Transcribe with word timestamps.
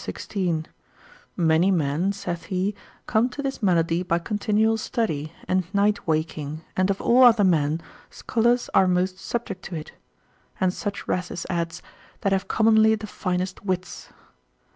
Many 1.37 1.69
men 1.69 2.11
(saith 2.11 2.45
he) 2.45 2.73
come 3.05 3.29
to 3.29 3.43
this 3.43 3.61
malady 3.61 4.01
by 4.01 4.17
continual 4.17 4.77
study, 4.77 5.31
and 5.47 5.71
night 5.75 6.07
waking, 6.07 6.63
and 6.75 6.89
of 6.89 6.99
all 6.99 7.23
other 7.23 7.43
men, 7.43 7.81
scholars 8.09 8.67
are 8.73 8.87
most 8.87 9.19
subject 9.19 9.61
to 9.65 9.75
it: 9.75 9.91
and 10.59 10.73
such 10.73 11.07
Rhasis 11.07 11.45
adds, 11.51 11.83
that 12.21 12.33
have 12.33 12.47
commonly 12.47 12.95
the 12.95 13.05
finest 13.05 13.63
wits. 13.63 14.09